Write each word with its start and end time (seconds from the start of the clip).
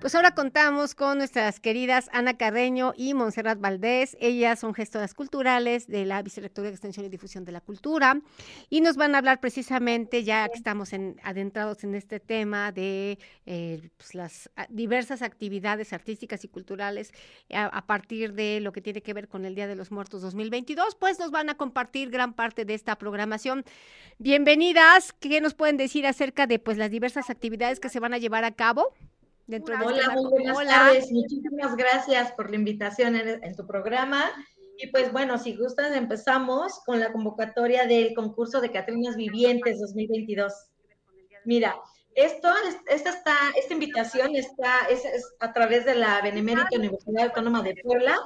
Pues 0.00 0.14
ahora 0.14 0.34
contamos 0.34 0.94
con 0.94 1.18
nuestras 1.18 1.60
queridas 1.60 2.08
Ana 2.14 2.38
Carreño 2.38 2.94
y 2.96 3.12
Montserrat 3.12 3.60
Valdés. 3.60 4.16
Ellas 4.18 4.58
son 4.58 4.72
gestoras 4.72 5.12
culturales 5.12 5.88
de 5.88 6.06
la 6.06 6.22
Vicerrectoría 6.22 6.70
de 6.70 6.74
Extensión 6.76 7.04
y 7.04 7.10
Difusión 7.10 7.44
de 7.44 7.52
la 7.52 7.60
Cultura 7.60 8.18
y 8.70 8.80
nos 8.80 8.96
van 8.96 9.14
a 9.14 9.18
hablar 9.18 9.40
precisamente, 9.40 10.24
ya 10.24 10.48
que 10.48 10.56
estamos 10.56 10.94
en, 10.94 11.20
adentrados 11.22 11.84
en 11.84 11.94
este 11.94 12.18
tema 12.18 12.72
de 12.72 13.18
eh, 13.44 13.90
pues, 13.98 14.14
las 14.14 14.50
diversas 14.70 15.20
actividades 15.20 15.92
artísticas 15.92 16.44
y 16.44 16.48
culturales 16.48 17.12
a, 17.52 17.66
a, 17.66 17.86
partir 17.86 18.32
de 18.32 18.60
lo 18.60 18.72
que 18.72 18.80
tiene 18.80 19.02
que 19.02 19.12
ver 19.12 19.28
con 19.28 19.44
el 19.44 19.54
Día 19.54 19.66
de 19.66 19.76
los 19.76 19.90
Muertos 19.90 20.22
2022, 20.22 20.94
pues 20.94 21.18
nos 21.18 21.30
van 21.30 21.50
a 21.50 21.58
compartir 21.58 22.08
gran 22.08 22.32
parte 22.32 22.64
de 22.64 22.72
esta 22.72 22.96
programación. 22.96 23.66
Bienvenidas, 24.16 25.12
¿qué 25.12 25.42
nos 25.42 25.52
pueden 25.52 25.76
decir 25.76 26.06
acerca 26.06 26.46
de 26.46 26.58
pues 26.58 26.78
las 26.78 26.90
diversas 26.90 27.28
actividades 27.28 27.80
que 27.80 27.90
se 27.90 28.00
van 28.00 28.14
a 28.14 28.18
llevar 28.18 28.44
a 28.44 28.52
cabo? 28.52 28.94
Dentro 29.50 29.74
Hola, 29.84 29.96
de 29.96 30.00
este 30.02 30.14
muy 30.14 30.30
buenas 30.30 30.56
Hola. 30.56 30.70
tardes. 30.70 31.10
Muchísimas 31.10 31.76
gracias 31.76 32.30
por 32.32 32.50
la 32.50 32.56
invitación 32.56 33.16
en, 33.16 33.42
en, 33.42 33.56
tu 33.56 33.66
programa. 33.66 34.30
Y 34.78 34.86
pues 34.92 35.10
bueno, 35.12 35.38
si 35.38 35.56
gustan, 35.56 35.92
empezamos 35.92 36.78
con 36.86 37.00
la 37.00 37.10
convocatoria 37.10 37.84
del 37.84 38.14
concurso 38.14 38.60
de 38.60 38.70
Catrinas 38.70 39.16
Vivientes 39.16 39.80
2022. 39.80 40.52
Mira, 41.44 41.74
esto, 42.14 42.48
esta, 42.86 43.10
está, 43.10 43.34
esta 43.58 43.74
invitación 43.74 44.36
está 44.36 44.86
es, 44.88 45.04
es 45.04 45.34
a 45.40 45.52
través 45.52 45.84
de 45.84 45.96
la 45.96 46.20
Benemérita 46.22 46.76
Universidad 46.76 47.24
Autónoma 47.24 47.60
de 47.62 47.74
Puebla 47.82 48.16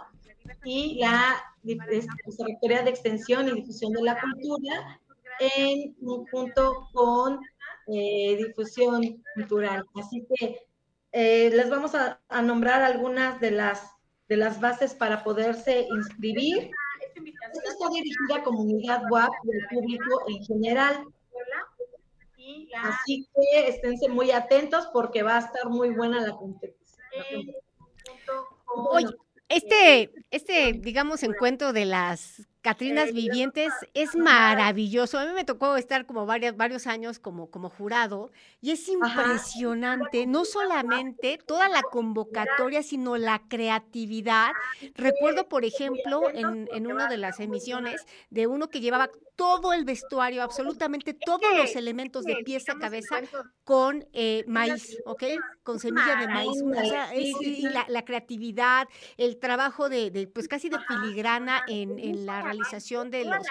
y 0.63 0.99
la 1.01 1.43
Vicerrectoría 1.63 2.83
de 2.83 2.91
Extensión 2.91 3.49
y 3.49 3.53
Difusión 3.53 3.93
de 3.93 4.03
la 4.03 4.21
Cultura 4.21 5.01
en 5.41 5.95
conjunto 5.95 6.87
con 6.93 7.41
eh, 7.87 8.37
difusión 8.37 9.23
cultural. 9.35 9.87
Así 9.95 10.27
que 10.35 10.67
eh, 11.17 11.49
les 11.55 11.71
vamos 11.71 11.95
a, 11.95 12.21
a, 12.29 12.43
nombrar 12.43 12.83
algunas 12.83 13.41
de 13.41 13.53
las, 13.53 13.89
de 14.29 14.37
las 14.37 14.61
bases 14.61 14.95
para 14.95 15.23
poderse 15.23 15.87
inscribir. 15.89 16.73
Esta 17.15 17.71
está 17.71 17.89
dirigida 17.91 18.39
a 18.39 18.43
comunidad 18.43 19.03
WAP 19.09 19.31
y 19.45 19.53
al 19.53 19.69
público 19.69 20.23
en 20.27 20.45
general. 20.45 21.05
Así 22.83 23.29
que 23.33 23.69
esténse 23.69 24.09
muy 24.09 24.33
atentos 24.33 24.89
porque 24.93 25.23
va 25.23 25.37
a 25.37 25.41
estar 25.41 25.69
muy 25.69 25.91
buena 25.91 26.21
la 26.21 26.33
competición. 26.33 27.07
Oye, 28.75 29.07
este, 29.49 30.11
este, 30.33 30.73
digamos, 30.73 31.23
encuentro 31.23 31.73
de 31.73 31.85
las 31.85 32.43
Catrinas 32.65 33.13
Vivientes 33.13 33.75
es 33.93 34.17
maravilloso. 34.17 35.19
A 35.19 35.27
mí 35.27 35.33
me 35.35 35.45
tocó 35.45 35.77
estar 35.77 36.07
como 36.07 36.25
varios, 36.25 36.57
varios 36.57 36.87
años 36.87 37.19
como, 37.19 37.51
como 37.51 37.69
jurado 37.69 38.33
y 38.63 38.71
es 38.71 38.89
impresionante, 38.89 40.27
no 40.27 40.47
solamente 40.47 41.39
toda 41.47 41.69
la 41.69 41.83
convocatoria, 41.83 42.83
sino 42.83 43.19
la 43.19 43.43
creatividad. 43.49 44.53
Recuerdo, 44.95 45.47
por 45.47 45.67
ejemplo, 45.67 46.31
en, 46.31 46.67
en 46.73 46.87
una 46.87 47.07
de 47.07 47.19
las 47.19 47.39
emisiones 47.39 48.07
de 48.31 48.47
uno 48.47 48.71
que 48.71 48.81
llevaba 48.81 49.11
todo 49.37 49.73
el 49.73 49.85
vestuario, 49.85 50.43
absolutamente 50.43 51.13
todos 51.13 51.57
los 51.57 51.75
elementos 51.77 52.25
de 52.25 52.37
pieza 52.45 52.73
a 52.73 52.79
cabeza 52.79 53.21
con 53.65 54.07
eh, 54.13 54.45
maíz, 54.47 54.99
¿ok? 55.07 55.25
Con 55.63 55.81
semilla 55.81 56.17
de 56.17 56.29
maíz. 56.29 56.63
O 56.63 56.85
sea, 56.85 57.13
es, 57.13 57.35
y 57.41 57.63
la, 57.63 57.85
la, 57.89 58.05
creatividad, 58.05 58.89
el 59.17 59.39
trabajo 59.39 59.89
de, 59.89 60.11
de, 60.11 60.27
pues 60.29 60.47
casi 60.47 60.69
de 60.69 60.79
filigrana 60.79 61.63
en, 61.67 61.99
en 61.99 62.27
la 62.27 62.54
de 63.11 63.25
los 63.25 63.47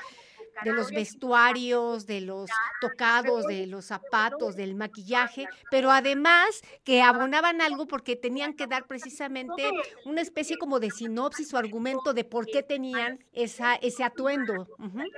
de 0.63 0.71
los 0.71 0.91
vestuarios, 0.91 2.05
de 2.05 2.21
los 2.21 2.49
tocados, 2.79 3.45
de 3.45 3.65
los 3.67 3.85
zapatos, 3.85 4.55
del 4.55 4.75
maquillaje, 4.75 5.47
pero 5.71 5.91
además 5.91 6.61
que 6.83 7.01
abonaban 7.01 7.61
algo 7.61 7.87
porque 7.87 8.15
tenían 8.15 8.53
que 8.53 8.67
dar 8.67 8.85
precisamente 8.85 9.69
una 10.05 10.21
especie 10.21 10.57
como 10.57 10.79
de 10.79 10.91
sinopsis 10.91 11.53
o 11.53 11.57
argumento 11.57 12.13
de 12.13 12.23
por 12.23 12.45
qué 12.45 12.63
tenían 12.63 13.23
esa, 13.33 13.75
ese 13.75 14.03
atuendo. 14.03 14.67
Uh 14.77 14.83
-huh. 14.83 15.11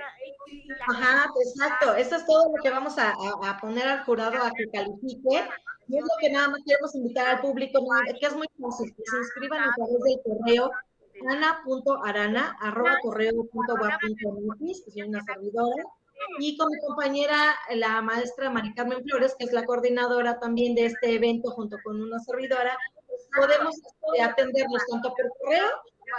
Ajá, 0.88 1.30
exacto. 1.44 1.94
Eso 1.94 2.16
es 2.16 2.26
todo 2.26 2.56
lo 2.56 2.62
que 2.62 2.70
vamos 2.70 2.96
a, 2.98 3.10
a, 3.10 3.50
a, 3.50 3.60
poner 3.60 3.86
al 3.86 4.04
jurado 4.04 4.42
a 4.42 4.50
que 4.50 4.66
califique. 4.72 5.48
Y 5.88 5.98
es 5.98 6.02
lo 6.02 6.10
que 6.20 6.30
nada 6.30 6.48
más 6.48 6.60
queremos 6.66 6.94
invitar 6.96 7.26
al 7.28 7.40
público, 7.40 7.86
que 8.18 8.26
es 8.26 8.34
muy 8.34 8.48
fácil, 8.60 8.92
que 8.92 9.02
se 9.08 9.16
inscriban 9.18 9.60
a 9.60 9.72
través 9.74 10.02
del 10.02 10.20
correo 10.24 10.70
ana.arana, 11.28 12.56
arroba 12.60 12.98
correo.guap.mx, 13.02 14.84
que 14.84 14.90
soy 14.90 15.02
una 15.02 15.22
servidora, 15.24 15.84
y 16.38 16.56
con 16.56 16.68
mi 16.70 16.78
compañera, 16.80 17.54
la 17.74 18.00
maestra 18.02 18.50
Mari 18.50 18.74
Carmen 18.74 19.02
Flores, 19.04 19.34
que 19.38 19.44
es 19.44 19.52
la 19.52 19.64
coordinadora 19.64 20.38
también 20.40 20.74
de 20.74 20.86
este 20.86 21.14
evento, 21.14 21.50
junto 21.50 21.76
con 21.84 22.00
una 22.00 22.18
servidora, 22.20 22.76
podemos 23.34 23.76
este, 23.76 24.22
atendernos 24.22 24.82
tanto 24.90 25.12
por 25.14 25.32
correo 25.38 25.68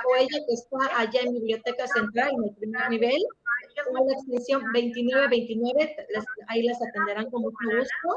o 0.06 0.16
ella 0.18 0.40
que 0.46 0.54
está 0.54 1.00
allá 1.00 1.22
en 1.22 1.34
Biblioteca 1.34 1.88
Central, 1.88 2.32
en 2.38 2.44
el 2.44 2.56
primer 2.56 2.90
nivel, 2.90 3.22
con 3.86 4.08
la 4.08 4.14
extensión 4.14 4.62
2929, 4.74 6.08
les, 6.10 6.26
ahí 6.48 6.64
las 6.64 6.82
atenderán 6.82 7.30
con 7.30 7.44
mucho 7.44 7.58
gusto. 7.64 8.10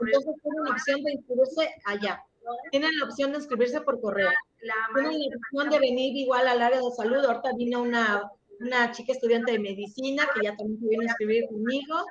Entonces 0.00 0.34
tienen 0.42 0.72
opción 0.72 1.02
de 1.02 1.12
inscribirse 1.12 1.74
allá. 1.84 2.24
Tienen 2.70 2.90
la 2.98 3.06
opción 3.06 3.32
de 3.32 3.38
inscribirse 3.38 3.80
por 3.80 4.00
correo. 4.00 4.30
Tienen 4.94 5.12
la 5.12 5.36
opción 5.36 5.70
de 5.70 5.78
venir 5.78 6.16
igual 6.16 6.48
al 6.48 6.62
área 6.62 6.78
de 6.78 6.90
salud. 6.96 7.24
Ahorita 7.24 7.50
vino 7.56 7.82
una, 7.82 8.30
una 8.60 8.90
chica 8.92 9.12
estudiante 9.12 9.52
de 9.52 9.58
medicina 9.58 10.28
que 10.34 10.44
ya 10.44 10.56
también 10.56 10.80
se 10.80 10.88
viene 10.88 11.04
a 11.04 11.08
inscribir 11.08 11.46
conmigo. 11.48 12.04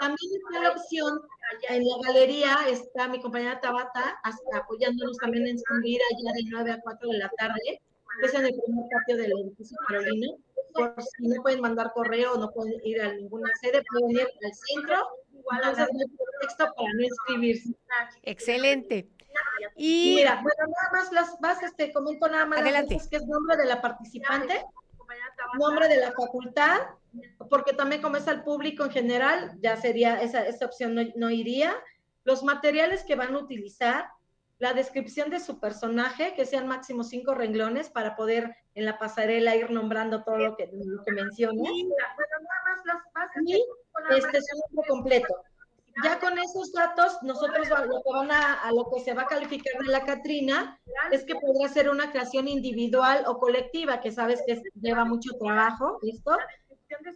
También 0.00 0.30
está 0.32 0.62
la 0.62 0.70
opción, 0.70 1.20
en 1.68 1.84
la 1.84 1.96
galería 2.06 2.56
está 2.68 3.08
mi 3.08 3.20
compañera 3.20 3.60
Tabata 3.60 4.20
apoyándonos 4.54 5.16
también 5.18 5.44
en 5.46 5.54
inscribir 5.54 6.00
allá 6.10 6.32
de 6.34 6.42
9 6.50 6.70
a 6.72 6.80
4 6.80 7.08
de 7.08 7.18
la 7.18 7.28
tarde, 7.36 7.80
que 8.20 8.26
es 8.26 8.34
en 8.34 8.46
el 8.46 8.54
primer 8.54 8.84
patio 8.90 9.16
del 9.16 9.32
edificio 9.32 9.76
Carolina. 9.88 10.28
Por 10.74 10.94
si 11.02 11.28
no 11.28 11.42
pueden 11.42 11.60
mandar 11.60 11.92
correo, 11.92 12.36
no 12.36 12.50
pueden 12.50 12.80
ir 12.84 13.02
a 13.02 13.12
ninguna 13.12 13.50
sede, 13.60 13.82
pueden 13.90 14.10
ir 14.12 14.20
al 14.20 14.54
centro. 14.54 15.08
Entonces 15.32 15.88
no 15.92 16.00
hay 16.00 16.06
pretexto 16.06 16.74
para 16.76 16.92
no 16.94 17.02
inscribirse. 17.02 17.74
Excelente. 18.22 19.08
Y 19.84 20.14
mira, 20.14 20.40
bueno, 20.40 20.72
nada 20.72 20.92
más 20.92 21.12
las 21.12 21.40
bases, 21.40 21.74
te 21.74 21.92
comento 21.92 22.28
nada 22.28 22.46
más 22.46 22.60
Adelante. 22.60 23.00
que 23.10 23.16
es 23.16 23.26
nombre 23.26 23.56
de 23.56 23.64
la 23.64 23.82
participante, 23.82 24.64
nombre 25.58 25.88
de 25.88 25.96
la 25.96 26.12
facultad, 26.12 26.82
porque 27.50 27.72
también 27.72 28.00
como 28.00 28.16
es 28.16 28.28
al 28.28 28.44
público 28.44 28.84
en 28.84 28.92
general, 28.92 29.58
ya 29.60 29.76
sería, 29.76 30.22
esa, 30.22 30.46
esa 30.46 30.66
opción 30.66 30.94
no, 30.94 31.02
no 31.16 31.30
iría, 31.30 31.74
los 32.22 32.44
materiales 32.44 33.02
que 33.02 33.16
van 33.16 33.34
a 33.34 33.38
utilizar, 33.38 34.06
la 34.60 34.72
descripción 34.72 35.30
de 35.30 35.40
su 35.40 35.58
personaje, 35.58 36.34
que 36.36 36.46
sean 36.46 36.68
máximo 36.68 37.02
cinco 37.02 37.34
renglones 37.34 37.90
para 37.90 38.14
poder 38.14 38.54
en 38.76 38.84
la 38.84 39.00
pasarela 39.00 39.56
ir 39.56 39.72
nombrando 39.72 40.22
todo 40.22 40.38
lo 40.38 40.56
que, 40.56 40.70
lo 40.72 41.02
que 41.02 41.10
mencionas. 41.10 41.68
Y, 41.74 41.88
y 43.46 43.54
este 44.16 44.38
es 44.38 44.46
un 44.54 44.60
nombre 44.60 44.88
completo. 44.88 45.42
Ya 46.02 46.18
con 46.18 46.38
esos 46.38 46.72
datos, 46.72 47.18
nosotros 47.22 47.68
lo 47.68 48.02
que 48.02 48.12
van 48.12 48.30
a, 48.30 48.54
a, 48.54 48.72
lo 48.72 48.90
que 48.90 49.00
se 49.00 49.12
va 49.14 49.22
a 49.22 49.26
calificar 49.26 49.82
de 49.82 49.90
la 49.90 50.04
Catrina 50.04 50.80
es 51.10 51.24
que 51.24 51.34
podrá 51.34 51.68
ser 51.68 51.90
una 51.90 52.10
creación 52.10 52.48
individual 52.48 53.24
o 53.26 53.38
colectiva, 53.38 54.00
que 54.00 54.10
sabes 54.10 54.42
que 54.46 54.62
lleva 54.80 55.04
mucho 55.04 55.30
trabajo, 55.38 55.98
¿listo? 56.02 56.36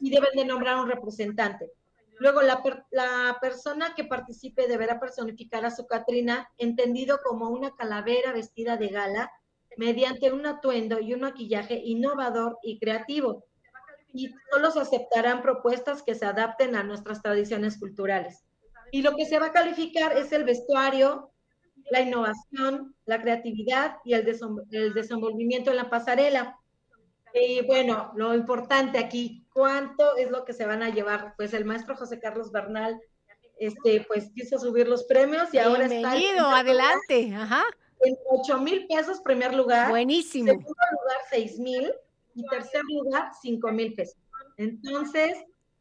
Y 0.01 0.11
deben 0.11 0.31
de 0.35 0.45
nombrar 0.45 0.79
un 0.79 0.89
representante. 0.89 1.73
Luego, 2.19 2.43
la, 2.43 2.63
la 2.91 3.39
persona 3.41 3.95
que 3.95 4.05
participe 4.05 4.69
deberá 4.69 4.99
personificar 4.99 5.65
a 5.65 5.71
su 5.71 5.87
Catrina, 5.87 6.49
entendido 6.59 7.21
como 7.23 7.51
una 7.51 7.75
calavera 7.77 8.33
vestida 8.33 8.77
de 8.77 8.89
gala, 8.89 9.31
mediante 9.77 10.33
un 10.33 10.47
atuendo 10.47 11.01
y 11.01 11.13
un 11.13 11.21
maquillaje 11.21 11.81
innovador 11.85 12.59
y 12.63 12.79
creativo. 12.79 13.45
Y 14.13 14.35
solo 14.51 14.71
se 14.71 14.81
aceptarán 14.81 15.43
propuestas 15.43 16.03
que 16.03 16.15
se 16.15 16.25
adapten 16.25 16.75
a 16.75 16.83
nuestras 16.83 17.21
tradiciones 17.21 17.79
culturales. 17.79 18.45
Y 18.93 19.03
lo 19.03 19.15
que 19.17 19.27
se 19.27 19.39
va 19.39 19.47
a 19.47 19.53
calificar 19.53 20.17
es 20.17 20.33
el 20.33 20.45
vestuario, 20.45 21.31
la 21.91 22.01
innovación, 22.01 22.95
la 23.05 23.21
creatividad 23.21 23.97
y 24.05 24.15
el, 24.15 24.27
el 24.71 24.95
desenvolvimiento 24.95 25.71
en 25.71 25.77
la 25.77 25.91
pasarela. 25.91 26.59
Y 27.35 27.63
bueno, 27.67 28.13
lo 28.17 28.35
importante 28.35 28.99
aquí, 28.99 29.45
¿cuánto 29.53 30.17
es 30.17 30.31
lo 30.31 30.45
que 30.45 30.53
se 30.53 30.67
van 30.67 30.83
a 30.83 30.91
llevar? 30.91 31.35
Pues 31.37 31.53
el 31.53 31.65
maestro 31.65 31.97
José 31.97 32.19
Carlos 32.19 32.51
Bernal, 32.51 32.99
este, 33.59 34.05
pues 34.09 34.31
quiso 34.35 34.59
subir 34.59 34.89
los 34.89 35.05
premios 35.05 35.53
y 35.53 35.59
ahora 35.59 35.85
está... 35.85 36.15
Bienvenido, 36.15 36.47
adelante, 36.47 37.35
ajá. 37.35 37.65
En 38.01 38.17
8 38.31 38.59
mil 38.61 38.87
pesos, 38.87 39.21
primer 39.21 39.55
lugar. 39.55 39.91
Buenísimo. 39.91 40.47
Segundo 40.47 40.75
lugar, 40.93 41.19
6 41.31 41.59
mil. 41.59 41.93
Y 42.35 42.47
tercer 42.49 42.83
lugar, 42.89 43.31
5 43.41 43.73
mil 43.73 43.95
pesos. 43.95 44.19
Entonces, 44.59 45.39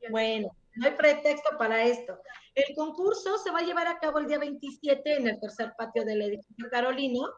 bueno, 0.09 0.49
no 0.75 0.87
hay 0.87 0.93
pretexto 0.93 1.57
para 1.57 1.83
esto. 1.83 2.17
El 2.53 2.75
concurso 2.75 3.37
se 3.37 3.51
va 3.51 3.59
a 3.59 3.63
llevar 3.63 3.87
a 3.87 3.99
cabo 3.99 4.19
el 4.19 4.27
día 4.27 4.39
27 4.39 5.17
en 5.17 5.27
el 5.27 5.39
tercer 5.39 5.73
patio 5.77 6.03
del 6.03 6.21
edificio 6.21 6.69
Carolino 6.69 7.29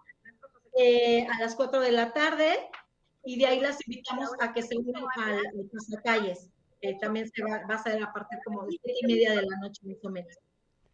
eh, 0.78 1.26
a 1.26 1.40
las 1.40 1.56
4 1.56 1.80
de 1.80 1.92
la 1.92 2.14
tarde 2.14 2.70
y 3.24 3.38
de 3.40 3.48
ahí 3.48 3.60
las 3.60 3.78
invitamos 3.88 4.30
a 4.40 4.54
que 4.54 4.62
se 4.62 4.78
unan 4.78 5.04
al, 5.18 5.38
al 5.38 6.04
calles. 6.04 6.50
Eh, 6.82 6.98
también 7.00 7.28
se 7.30 7.44
va, 7.44 7.66
va, 7.68 7.76
a 7.76 7.84
ser 7.84 8.02
a 8.02 8.14
partir 8.14 8.38
como 8.46 8.64
de 8.66 8.78
7 8.84 9.00
y 9.02 9.08
media 9.08 9.32
de 9.32 9.42
la 9.42 9.58
noche 9.58 9.82
más 9.86 9.98
o 10.04 10.10
menos. 10.10 10.38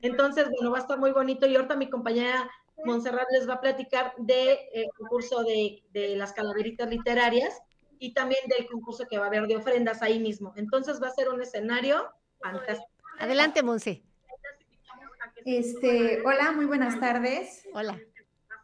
Entonces, 0.01 0.49
bueno, 0.49 0.71
va 0.71 0.77
a 0.77 0.81
estar 0.81 0.99
muy 0.99 1.11
bonito 1.11 1.45
y 1.45 1.55
ahorita 1.55 1.75
mi 1.75 1.89
compañera 1.89 2.49
Montserrat 2.85 3.27
les 3.31 3.47
va 3.47 3.55
a 3.55 3.61
platicar 3.61 4.13
del 4.17 4.57
de, 4.73 4.89
concurso 4.97 5.43
de, 5.43 5.83
de 5.91 6.15
las 6.15 6.33
calaveritas 6.33 6.89
literarias 6.89 7.61
y 7.99 8.13
también 8.13 8.41
del 8.47 8.67
concurso 8.67 9.05
que 9.09 9.17
va 9.17 9.25
a 9.25 9.27
haber 9.27 9.47
de 9.47 9.55
ofrendas 9.55 10.01
ahí 10.01 10.19
mismo. 10.19 10.53
Entonces 10.55 11.01
va 11.01 11.07
a 11.07 11.13
ser 11.13 11.29
un 11.29 11.41
escenario 11.41 12.09
fantástico. 12.43 12.89
Adelante, 13.19 13.63
Monse. 13.63 14.03
Este, 15.45 16.21
hola, 16.25 16.51
muy 16.51 16.65
buenas 16.65 16.99
tardes. 16.99 17.67
Hola. 17.73 17.99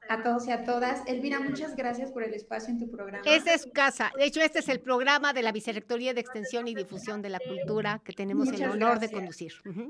A 0.09 0.23
todos 0.23 0.47
y 0.47 0.51
a 0.51 0.63
todas. 0.63 1.05
Elvira, 1.07 1.39
muchas 1.39 1.75
gracias 1.75 2.11
por 2.11 2.23
el 2.23 2.33
espacio 2.33 2.69
en 2.69 2.79
tu 2.79 2.89
programa. 2.89 3.23
Esta 3.25 3.53
es 3.53 3.61
su 3.63 3.71
casa. 3.71 4.11
De 4.17 4.25
hecho, 4.25 4.41
este 4.41 4.59
es 4.59 4.69
el 4.69 4.79
programa 4.79 5.33
de 5.33 5.43
la 5.43 5.51
Vicerrectoría 5.51 6.13
de 6.13 6.21
Extensión 6.21 6.67
y 6.67 6.73
Difusión 6.73 7.21
de 7.21 7.29
la 7.29 7.39
Cultura 7.39 8.01
que 8.03 8.13
tenemos 8.13 8.45
muchas 8.45 8.61
el 8.61 8.69
honor 8.71 8.91
gracias. 8.91 9.11
de 9.11 9.15
conducir. 9.15 9.53
Uh 9.65 9.69
-huh. 9.69 9.89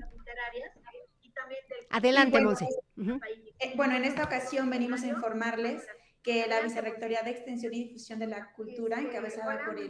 Adelante, 1.92 2.31
bueno, 2.31 2.50
Monse. 2.50 2.68
Uh 2.97 3.01
-huh. 3.01 3.21
eh, 3.59 3.74
bueno, 3.75 3.95
en 3.95 4.03
esta 4.03 4.24
ocasión 4.24 4.69
venimos 4.69 5.03
a 5.03 5.07
informarles 5.07 5.88
que 6.24 6.48
la 6.48 6.62
Vicerrectoría 6.62 7.21
de 7.21 7.31
Extensión 7.31 7.74
y 7.74 7.86
Difusión 7.86 8.19
de 8.19 8.27
la 8.27 8.51
Cultura, 8.54 9.00
encabezada 9.00 9.63
por 9.66 9.80
el 9.80 9.89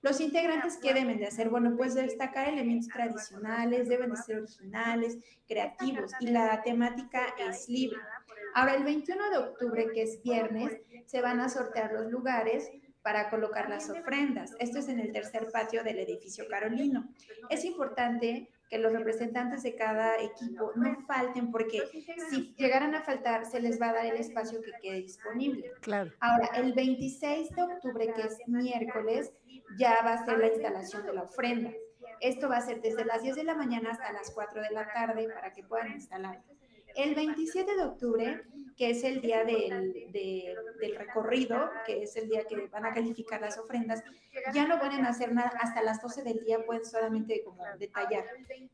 Los 0.03 0.21
integrantes, 0.21 0.77
¿qué 0.77 0.94
deben 0.94 1.18
de 1.18 1.25
hacer? 1.25 1.50
Bueno, 1.50 1.75
pues 1.75 1.95
destacar 1.95 2.47
elementos 2.47 2.89
tradicionales, 2.89 3.89
deben 3.89 4.12
de 4.12 4.18
ser 4.18 4.38
originales, 4.38 5.18
creativos 5.47 6.12
y 6.19 6.27
la 6.27 6.62
temática 6.62 7.33
es 7.39 7.68
libre. 7.68 7.97
Ahora, 8.53 8.75
el 8.75 8.83
21 8.83 9.31
de 9.31 9.38
octubre, 9.38 9.88
que 9.92 10.03
es 10.03 10.21
viernes, 10.21 10.77
se 11.07 11.21
van 11.21 11.39
a 11.39 11.50
sortear 11.50 11.92
los 11.94 12.12
lugares 12.12 12.69
para 13.01 13.31
colocar 13.31 13.68
las 13.68 13.89
ofrendas. 13.89 14.53
Esto 14.59 14.77
es 14.77 14.89
en 14.89 15.00
el 15.00 15.12
tercer 15.12 15.47
patio 15.51 15.83
del 15.83 15.97
edificio 15.97 16.47
Carolino. 16.47 17.09
Es 17.50 17.65
importante 17.65 18.47
que 18.69 18.77
los 18.77 18.94
representantes 18.94 19.63
de 19.63 19.75
cada 19.75 20.18
equipo 20.21 20.71
no 20.75 20.95
falten, 21.07 21.51
porque 21.51 21.81
si 22.30 22.54
llegaran 22.56 22.94
a 22.94 23.01
faltar, 23.01 23.45
se 23.45 23.60
les 23.60 23.81
va 23.81 23.89
a 23.89 23.94
dar 23.94 24.06
el 24.06 24.18
espacio 24.18 24.62
que 24.62 24.71
quede 24.81 25.01
disponible. 25.01 25.71
Claro. 25.81 26.12
Ahora, 26.19 26.50
el 26.56 26.74
26 26.74 27.50
de 27.50 27.63
octubre, 27.63 28.13
que 28.13 28.21
es 28.21 28.38
miércoles, 28.48 29.33
ya 29.77 30.01
va 30.06 30.13
a 30.13 30.25
ser 30.25 30.38
la 30.38 30.48
instalación 30.48 31.04
de 31.04 31.13
la 31.13 31.24
ofrenda. 31.24 31.71
Esto 32.21 32.48
va 32.50 32.57
a 32.57 32.62
ser 32.62 32.81
desde 32.81 33.06
las 33.06 33.24
10 33.24 33.38
de 33.38 33.44
la 33.44 33.56
mañana 33.56 33.92
hasta 33.92 34.12
las 34.12 34.30
4 34.31 34.62
de 34.62 34.71
la 34.71 34.92
tarde 34.94 35.27
para 35.33 35.51
que 35.51 35.63
puedan 35.63 35.92
instalar. 35.94 36.44
El 36.95 37.15
27 37.15 37.75
de 37.75 37.83
octubre, 37.83 38.44
que 38.80 38.91
es 38.91 39.03
el 39.03 39.19
día 39.19 39.44
del, 39.44 39.91
de, 40.12 40.56
del, 40.80 40.95
recorrido, 40.95 41.69
que 41.86 42.03
es 42.03 42.15
el 42.15 42.30
día 42.30 42.45
que 42.45 42.68
van 42.68 42.86
a 42.86 42.94
calificar 42.94 43.41
las 43.41 43.57
ofrendas, 43.57 44.01
ya 44.53 44.65
no 44.68 44.80
pueden 44.80 45.06
hacer 45.06 45.33
nada 45.33 45.51
hasta 45.62 45.81
las 45.81 46.01
12 46.01 46.24
del 46.24 46.39
día, 46.45 46.65
pueden 46.65 46.86
solamente 46.86 47.44
como 47.44 47.62
detallar, 47.77 48.24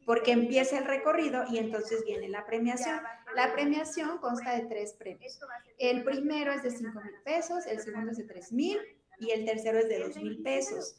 porque 0.06 0.32
empieza 0.32 0.78
el 0.78 0.86
recorrido 0.86 1.46
y 1.50 1.58
entonces 1.58 2.04
viene 2.06 2.30
la 2.30 2.46
premiación. 2.46 3.00
La 3.36 3.52
premiación 3.54 4.20
consta 4.20 4.56
de 4.56 4.68
tres 4.68 4.94
premios. 4.94 5.40
El 5.80 6.04
primero 6.04 6.52
es 6.52 6.62
de 6.62 6.70
5 6.70 7.02
mil 7.02 7.16
pesos, 7.24 7.66
el 7.66 7.80
segundo 7.80 8.12
es 8.12 8.18
de 8.18 8.26
3 8.26 8.52
mil 8.54 8.78
y 9.20 9.32
el 9.32 9.44
tercero 9.44 9.80
es 9.80 9.90
de 9.90 10.00
2 10.00 10.18
mil 10.18 10.44
pesos. 10.44 10.98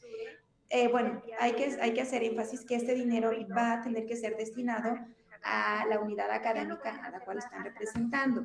Eh, 0.69 0.89
bueno, 0.89 1.23
hay 1.39 1.53
que 1.55 2.01
hacer 2.01 2.25
énfasis 2.25 2.65
que 2.65 2.75
este 2.75 2.95
dinero 2.95 3.31
va 3.57 3.75
a 3.75 3.83
tener 3.83 4.05
que 4.05 4.17
ser 4.17 4.37
destinado 4.37 4.99
a 5.43 5.85
la 5.89 6.01
unidad 6.01 6.31
académica 6.31 7.05
a 7.05 7.11
la 7.11 7.21
cual 7.21 7.39
están 7.39 7.65
representando. 7.65 8.45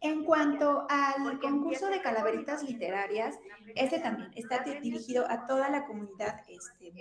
En 0.00 0.24
cuanto 0.24 0.86
al 0.88 1.40
concurso 1.40 1.88
de 1.88 2.00
calaveritas 2.00 2.62
literarias, 2.62 3.36
este 3.74 3.98
también 3.98 4.30
está 4.36 4.60
dirigido 4.60 5.28
a 5.28 5.46
toda 5.46 5.68
la 5.70 5.86
comunidad 5.86 6.40
este, 6.48 6.92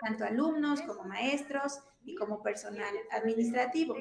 tanto 0.00 0.24
alumnos 0.24 0.80
como 0.82 1.04
maestros 1.04 1.80
y 2.04 2.14
como 2.14 2.40
personal 2.40 2.94
administrativo. 3.10 3.96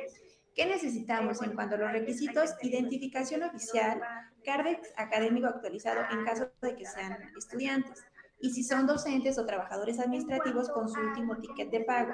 ¿Qué 0.54 0.66
necesitamos 0.66 1.42
en 1.42 1.54
cuanto 1.56 1.76
a 1.76 1.80
los 1.80 1.92
requisitos? 1.92 2.54
Identificación 2.62 3.44
oficial, 3.44 4.02
CARDEX 4.44 4.94
académico 4.98 5.48
actualizado 5.48 6.02
en 6.12 6.24
caso 6.24 6.52
de 6.62 6.76
que 6.76 6.86
sean 6.86 7.18
estudiantes 7.36 8.04
y 8.42 8.52
si 8.52 8.64
son 8.64 8.88
docentes 8.88 9.38
o 9.38 9.46
trabajadores 9.46 10.00
administrativos 10.00 10.70
con 10.70 10.90
su 10.90 11.00
último 11.00 11.38
ticket 11.38 11.70
de 11.70 11.82
pago. 11.82 12.14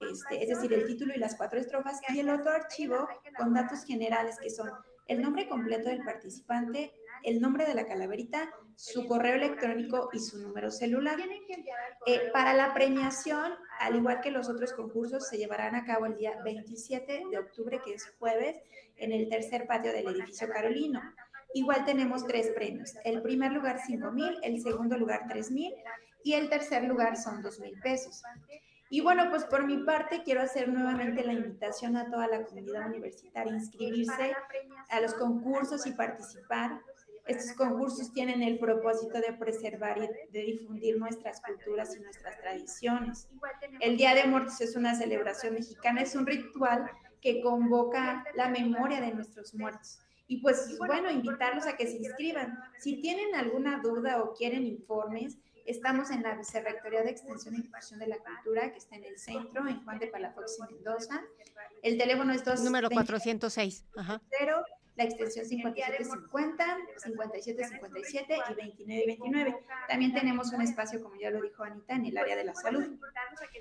este, 0.00 0.42
es 0.42 0.48
decir, 0.48 0.72
el 0.72 0.84
título 0.86 1.14
y 1.14 1.18
las 1.18 1.36
cuatro 1.36 1.60
estrofas, 1.60 2.00
y 2.08 2.18
el 2.18 2.28
otro 2.28 2.50
archivo 2.50 3.08
con 3.36 3.54
datos 3.54 3.84
generales 3.84 4.36
que 4.40 4.50
son 4.50 4.68
el 5.06 5.22
nombre 5.22 5.48
completo 5.48 5.88
del 5.88 6.02
participante, 6.02 6.92
el 7.22 7.40
nombre 7.40 7.66
de 7.66 7.74
la 7.74 7.86
calaverita, 7.86 8.50
su 8.74 9.06
correo 9.06 9.34
electrónico 9.34 10.10
y 10.12 10.18
su 10.18 10.38
número 10.38 10.70
celular. 10.70 11.18
Eh, 12.06 12.30
para 12.32 12.54
la 12.54 12.74
premiación, 12.74 13.52
al 13.80 13.96
igual 13.96 14.20
que 14.20 14.30
los 14.30 14.48
otros 14.48 14.72
concursos, 14.72 15.28
se 15.28 15.38
llevarán 15.38 15.74
a 15.74 15.84
cabo 15.84 16.06
el 16.06 16.16
día 16.16 16.40
27 16.44 17.22
de 17.30 17.38
octubre, 17.38 17.80
que 17.84 17.94
es 17.94 18.14
jueves, 18.18 18.56
en 18.96 19.12
el 19.12 19.28
tercer 19.28 19.66
patio 19.66 19.92
del 19.92 20.08
edificio 20.08 20.48
Carolino. 20.48 21.00
Igual 21.54 21.84
tenemos 21.84 22.26
tres 22.26 22.50
premios. 22.50 22.94
El 23.04 23.22
primer 23.22 23.52
lugar 23.52 23.80
5 23.86 24.12
mil, 24.12 24.36
el 24.42 24.60
segundo 24.60 24.96
lugar 24.98 25.22
3 25.28 25.50
mil 25.50 25.72
y 26.22 26.34
el 26.34 26.48
tercer 26.50 26.84
lugar 26.84 27.16
son 27.16 27.40
2 27.40 27.60
mil 27.60 27.80
pesos. 27.80 28.22
Y 28.88 29.00
bueno, 29.00 29.30
pues 29.30 29.44
por 29.44 29.64
mi 29.64 29.78
parte 29.78 30.22
quiero 30.22 30.42
hacer 30.42 30.68
nuevamente 30.68 31.24
la 31.24 31.32
invitación 31.32 31.96
a 31.96 32.10
toda 32.10 32.28
la 32.28 32.44
comunidad 32.44 32.86
universitaria 32.86 33.52
a 33.52 33.56
inscribirse 33.56 34.34
a 34.90 35.00
los 35.00 35.14
concursos 35.14 35.86
y 35.86 35.92
participar. 35.92 36.80
Estos 37.26 37.56
concursos 37.56 38.12
tienen 38.12 38.42
el 38.42 38.58
propósito 38.58 39.18
de 39.20 39.32
preservar 39.32 39.98
y 39.98 40.32
de 40.32 40.42
difundir 40.42 40.96
nuestras 40.96 41.40
culturas 41.40 41.96
y 41.96 42.00
nuestras 42.00 42.38
tradiciones. 42.38 43.28
El 43.80 43.96
Día 43.96 44.14
de 44.14 44.26
Muertos 44.26 44.60
es 44.60 44.76
una 44.76 44.94
celebración 44.94 45.54
mexicana, 45.54 46.02
es 46.02 46.14
un 46.14 46.24
ritual 46.24 46.88
que 47.20 47.40
convoca 47.40 48.24
la 48.36 48.48
memoria 48.48 49.00
de 49.00 49.12
nuestros 49.12 49.54
muertos. 49.54 49.98
Y 50.28 50.40
pues 50.40 50.76
bueno, 50.78 51.10
invitarlos 51.10 51.66
a 51.66 51.76
que 51.76 51.86
se 51.86 51.96
inscriban. 51.96 52.58
Si 52.78 53.00
tienen 53.00 53.34
alguna 53.34 53.80
duda 53.82 54.22
o 54.22 54.32
quieren 54.32 54.64
informes, 54.64 55.38
Estamos 55.66 56.12
en 56.12 56.22
la 56.22 56.36
Vicerrectoría 56.36 57.02
de 57.02 57.10
Extensión 57.10 57.56
y 57.56 57.62
Difusión 57.62 57.98
de 57.98 58.06
la 58.06 58.18
Cultura, 58.18 58.70
que 58.70 58.78
está 58.78 58.94
en 58.94 59.02
el 59.02 59.18
centro, 59.18 59.66
en 59.66 59.82
Juan 59.82 59.98
de 59.98 60.06
Palafox 60.06 60.58
y 60.60 60.74
Mendoza. 60.74 61.20
El 61.82 61.98
teléfono 61.98 62.32
es 62.32 62.44
2 62.44 62.62
Número 62.62 62.88
406. 62.88 63.84
Ajá 63.96 64.22
la 64.96 65.04
extensión 65.04 65.44
5750, 65.44 66.64
5757 66.96 68.34
y 68.34 68.54
2929. 68.54 69.58
También 69.88 70.14
tenemos 70.14 70.52
un 70.52 70.62
espacio, 70.62 71.02
como 71.02 71.16
ya 71.16 71.30
lo 71.30 71.42
dijo 71.42 71.62
Anita, 71.62 71.94
en 71.94 72.06
el 72.06 72.16
área 72.16 72.36
de 72.36 72.44
la 72.44 72.54
salud. 72.54 72.84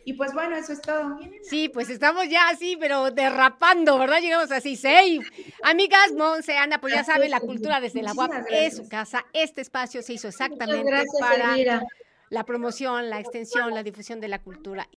Y 0.05 0.13
pues 0.13 0.33
bueno, 0.33 0.55
eso 0.55 0.73
es 0.73 0.81
todo. 0.81 1.19
Sí, 1.43 1.69
pues 1.69 1.89
estamos 1.89 2.29
ya 2.29 2.49
así, 2.49 2.77
pero 2.79 3.11
derrapando, 3.11 3.99
¿verdad? 3.99 4.21
Llegamos 4.21 4.51
así, 4.51 4.75
seis. 4.75 5.25
Amigas, 5.63 6.13
Monse, 6.13 6.57
Ana, 6.57 6.79
pues 6.79 6.93
ya 6.93 7.03
saben, 7.03 7.29
la 7.29 7.39
cultura 7.41 7.81
desde 7.81 8.01
la 8.01 8.13
UAP 8.13 8.31
es 8.49 8.77
su 8.77 8.87
casa. 8.87 9.25
Este 9.33 9.61
espacio 9.61 10.01
se 10.01 10.13
hizo 10.13 10.29
exactamente 10.29 11.03
para 11.19 11.83
la 12.29 12.43
promoción, 12.43 13.09
la 13.09 13.19
extensión, 13.19 13.73
la 13.73 13.83
difusión 13.83 14.19
de 14.19 14.27
la 14.27 14.39
cultura. 14.39 14.87